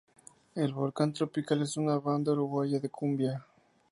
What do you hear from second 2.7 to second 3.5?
de cumbia.